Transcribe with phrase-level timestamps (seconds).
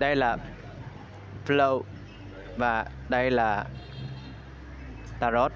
[0.00, 0.36] đây là
[1.46, 1.82] flow
[2.56, 3.64] và đây là
[5.20, 5.52] tarot.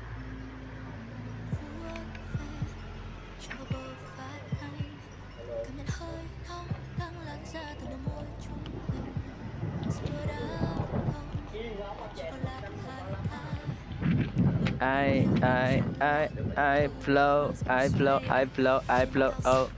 [14.80, 19.30] I I I I flow I flow I flow I flow.
[19.62, 19.70] Oh.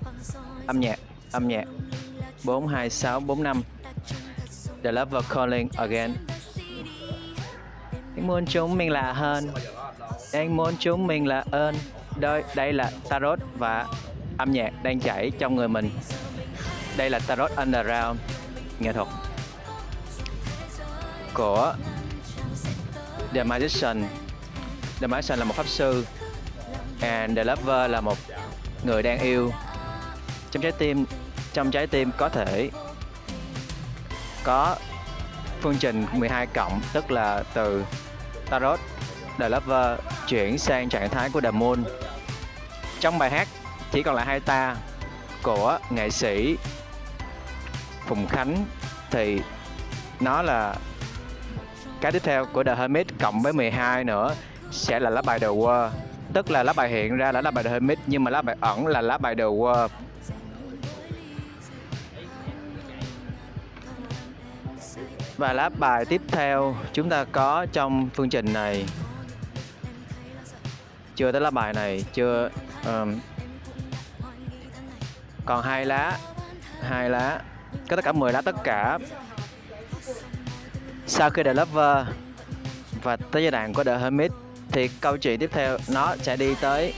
[0.66, 0.98] âm nhạc
[1.32, 1.64] âm nhạc.
[2.44, 3.62] 42645
[4.86, 6.14] The Lover Calling Again.
[8.16, 9.50] Anh muốn chúng mình là hơn
[10.32, 11.74] Anh muốn chúng mình là ơn
[12.16, 13.86] đây, đây là Tarot và
[14.38, 15.90] âm nhạc đang chảy trong người mình.
[16.96, 18.20] Đây là Tarot Underground
[18.80, 19.08] Nghệ thuật
[21.34, 21.74] Của
[23.34, 24.04] The Magician.
[25.00, 26.04] The Magician là một pháp sư
[27.00, 28.18] And The Lover là một
[28.84, 29.52] người đang yêu.
[30.50, 31.04] Trong trái tim
[31.52, 32.70] Trong trái tim có thể
[34.46, 34.76] có
[35.60, 37.84] phương trình 12 cộng, tức là từ
[38.50, 38.80] Tarot,
[39.38, 41.84] The Lover chuyển sang trạng thái của The Moon.
[43.00, 43.48] Trong bài hát
[43.92, 44.76] chỉ còn lại hai ta
[45.42, 46.56] của nghệ sĩ
[48.06, 48.64] Phùng Khánh
[49.10, 49.40] thì
[50.20, 50.74] nó là
[52.00, 54.34] cái tiếp theo của The Hermit cộng với 12 nữa,
[54.70, 55.90] sẽ là lá bài The World.
[56.32, 58.56] Tức là lá bài hiện ra là lá bài The Hermit, nhưng mà lá bài
[58.60, 59.88] ẩn là lá bài The World.
[65.36, 68.86] Và lá bài tiếp theo chúng ta có trong phương trình này.
[71.16, 72.50] Chưa tới lá bài này, chưa
[72.86, 73.20] um,
[75.44, 76.18] Còn hai lá
[76.82, 77.40] hai lá
[77.88, 78.98] Có tất cả 10 lá tất cả.
[81.06, 82.06] Sau khi The Lover
[83.02, 84.32] Và tới giai đoạn của The Hermit
[84.72, 86.94] Thì câu chuyện tiếp theo nó sẽ đi tới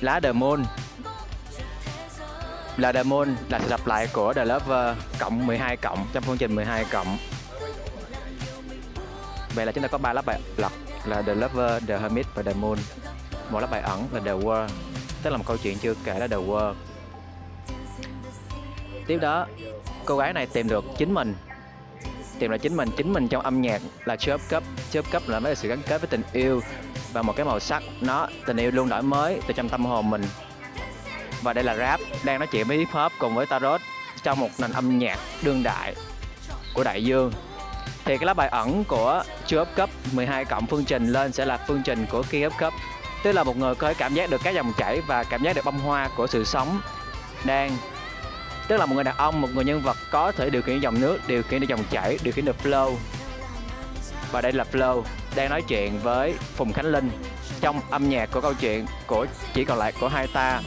[0.00, 0.64] Lá The Moon
[2.76, 6.54] là Demon là sự lặp lại của The Lover cộng 12 cộng trong phương trình
[6.54, 7.18] 12 cộng.
[9.54, 10.72] Vậy là chúng ta có ba lớp bài lật
[11.04, 12.78] là The Lover, The Hermit và The Moon.
[13.50, 14.68] Một lớp bài ẩn là The World
[15.24, 16.74] tức là một câu chuyện chưa kể là The World.
[19.06, 19.46] Tiếp đó
[20.04, 21.34] cô gái này tìm được chính mình.
[22.38, 25.40] Tìm được chính mình chính mình trong âm nhạc là chớp cấp chớp cấp là
[25.40, 26.60] mấy sự gắn kết với tình yêu
[27.12, 27.82] và một cái màu sắc.
[28.00, 30.22] Nó tình yêu luôn đổi mới từ trong tâm hồn mình
[31.44, 33.80] và đây là rap đang nói chuyện với hip hop cùng với tarot
[34.22, 35.94] trong một nền âm nhạc đương đại
[36.74, 37.32] của đại dương.
[38.04, 41.64] Thì cái lá bài ẩn của chưa cấp 12 cộng phương trình lên sẽ là
[41.68, 42.72] phương trình của kia cấp.
[43.24, 45.56] Tức là một người có thể cảm giác được các dòng chảy và cảm giác
[45.56, 46.80] được bông hoa của sự sống
[47.44, 47.76] đang,
[48.68, 51.00] tức là một người đàn ông, một người nhân vật có thể điều khiển dòng
[51.00, 52.94] nước, điều khiển được dòng chảy, điều khiển được flow.
[54.32, 55.02] Và đây là flow
[55.34, 57.10] đang nói chuyện với phùng khánh linh
[57.60, 60.60] trong âm nhạc của câu chuyện của chỉ còn lại của hai ta.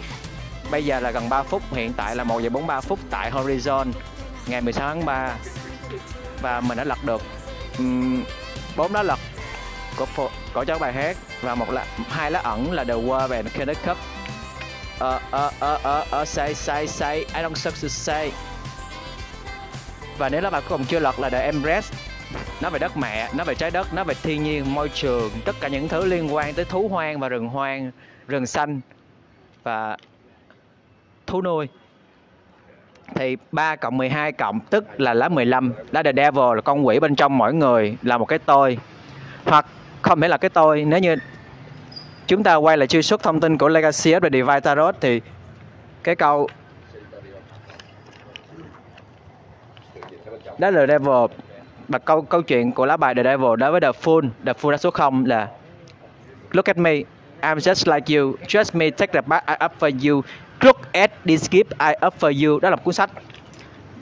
[0.71, 3.91] Bây giờ là gần 3 phút, hiện tại là 1 giờ 43 phút tại Horizon
[4.47, 5.35] ngày 16 tháng 3
[6.41, 7.21] và mình đã lật được
[8.77, 9.19] bốn um, lá lật
[9.97, 13.47] của của cháu bài hát và một là hai lá ẩn là The World and
[13.53, 13.97] Kenneth Cup.
[14.99, 18.31] Ờ ờ ờ ờ ờ say say say I don't suck to say.
[20.17, 21.93] Và nếu lá bài cuối cùng chưa lật là The Empress
[22.61, 25.55] nó về đất mẹ, nó về trái đất, nó về thiên nhiên, môi trường, tất
[25.59, 27.91] cả những thứ liên quan tới thú hoang và rừng hoang,
[28.27, 28.81] rừng xanh
[29.63, 29.97] và
[31.27, 31.67] thú nuôi
[33.15, 36.99] thì 3 cộng 12 cộng tức là lá 15 lá the devil là con quỷ
[36.99, 38.77] bên trong mỗi người là một cái tôi.
[39.45, 39.65] Hoặc
[40.01, 41.15] không phải là cái tôi nếu như
[42.27, 45.21] chúng ta quay lại truy xuất thông tin của Legacy of Divine Tarot thì
[46.03, 46.47] cái câu
[50.57, 51.25] đó là the devil
[51.87, 54.71] và câu câu chuyện của lá bài the devil đối với the Fool, the Fool
[54.71, 55.47] đã số 0 là
[56.51, 56.95] look at me.
[57.41, 58.35] I'm just like you.
[58.47, 60.23] Trust me, take the back I offer you.
[60.61, 62.59] Look at this gift, I offer you.
[62.59, 63.09] Đó là một cuốn sách.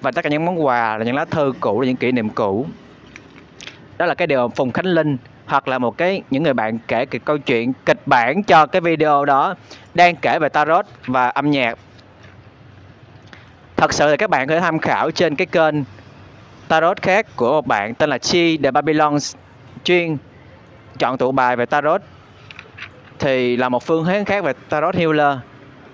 [0.02, 2.30] Và tất cả những món quà là những lá thư cũ, là những kỷ niệm
[2.30, 2.66] cũ.
[3.98, 7.06] Đó là cái điều Phùng Khánh Linh hoặc là một cái, những người bạn kể
[7.06, 9.56] cái câu chuyện kịch bản cho cái video đó
[9.94, 11.78] đang kể về tarot và âm nhạc.
[13.76, 15.76] Thật sự là các bạn có thể tham khảo trên cái kênh
[16.68, 19.18] tarot khác của một bạn tên là Chi The Babylon
[19.84, 20.18] chuyên
[21.00, 22.02] chọn tụ bài về tarot
[23.20, 25.38] thì là một phương hướng khác về tarot healer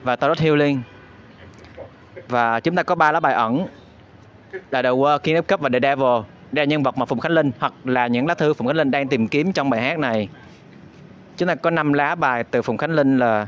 [0.04, 0.82] và Tarot Healing.
[2.28, 3.66] Và chúng ta có ba lá bài ẩn
[4.72, 6.22] là The World, King of Cup và The Devil.
[6.52, 8.78] Đây là nhân vật mà Phùng Khánh Linh hoặc là những lá thư Phùng Khánh
[8.78, 10.30] Linh đang tìm kiếm trong bài hát này.
[11.38, 13.48] Chúng ta có năm lá bài từ Phùng Khánh Linh là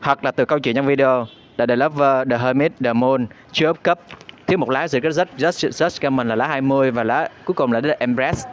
[0.00, 1.26] hoặc là từ câu chuyện trong video
[1.56, 3.98] là The Lover, The Hermit, The Moon, Two Cup
[4.46, 7.72] thiếu một lá Secret Just, Just, Just mình là lá 20 và lá cuối cùng
[7.72, 8.50] là The Embrace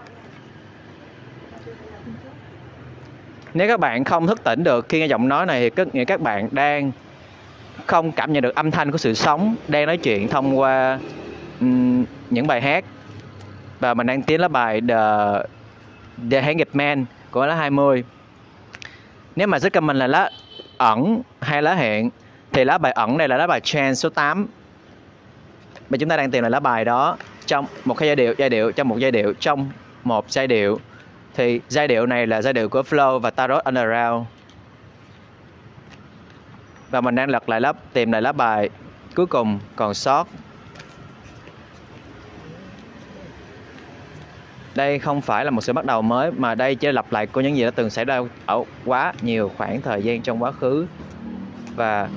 [3.54, 6.06] nếu các bạn không thức tỉnh được khi nghe giọng nói này thì có nghĩa
[6.06, 6.92] các bạn đang
[7.86, 11.00] không cảm nhận được âm thanh của sự sống đang nói chuyện thông qua
[11.60, 12.86] um, những bài hát.
[13.80, 14.96] Và mình đang tiến lá bài The
[16.32, 18.04] The Hanged Man của lá 20
[19.36, 20.30] nếu mà rất mình là lá
[20.78, 22.10] ẩn hay lá hẹn
[22.52, 24.48] thì lá bài ẩn này là lá bài chance số 8
[25.90, 28.50] và chúng ta đang tìm là lá bài đó trong một cái giai điệu giai
[28.50, 29.72] điệu trong một giai điệu trong
[30.04, 30.80] một giai điệu
[31.40, 34.26] thì giai điệu này là giai điệu của Flow và Tarot Underground.
[36.90, 38.70] Và mình đang lật lại lớp, tìm lại lá bài
[39.16, 40.28] cuối cùng, còn sót.
[44.76, 47.28] Đây không phải là một sự bắt đầu mới, mà đây chỉ là lặp lại
[47.28, 50.52] của những gì đã từng xảy ra ở quá nhiều khoảng thời gian trong quá
[50.52, 50.88] khứ.
[51.76, 52.10] Và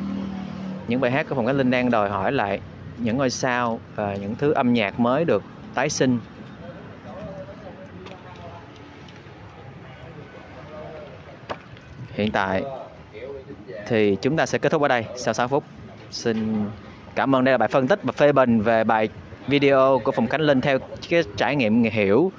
[0.88, 2.60] những bài hát của phòng cách linh đang đòi hỏi lại
[2.98, 5.42] những ngôi sao và những thứ âm nhạc mới được
[5.74, 6.18] tái sinh.
[12.14, 12.62] Hiện tại
[13.86, 15.64] thì chúng ta sẽ kết thúc ở đây sau 6 phút
[16.10, 16.64] xin
[17.14, 19.08] cảm ơn đây là bài phân tích và phê bình về bài
[19.46, 20.78] video của Phùng Khánh Linh theo
[21.08, 22.32] cái trải nghiệm hiểu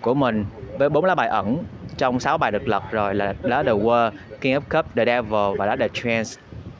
[0.00, 0.44] của mình
[0.78, 1.64] với bốn lá bài ẩn
[1.96, 5.58] trong 6 bài được lật rồi là lá The World, King of Cup, The Devil
[5.58, 6.30] và lá The Trance.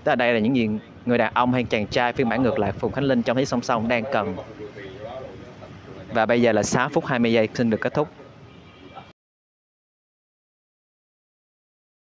[0.05, 0.69] Tức là đây là những gì
[1.07, 3.45] người đàn ông hay chàng trai phiên bản ngược lại Phùng Khánh Linh trong thế
[3.45, 4.37] song song đang cần.
[6.13, 8.09] Và bây giờ là 6 phút 20 giây xin được kết thúc.